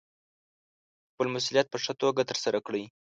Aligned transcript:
خپل 1.11 1.27
مسوولیت 1.35 1.67
په 1.69 1.77
ښه 1.83 1.93
توګه 2.01 2.21
ترسره 2.29 2.59
کړئ. 2.65 2.83